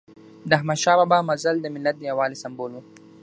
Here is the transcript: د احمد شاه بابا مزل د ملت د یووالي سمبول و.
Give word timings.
د 0.49 0.51
احمد 0.57 0.79
شاه 0.83 0.97
بابا 0.99 1.17
مزل 1.29 1.55
د 1.61 1.65
ملت 1.75 1.95
د 1.99 2.03
یووالي 2.09 2.37
سمبول 2.43 2.71
و. 2.73 2.77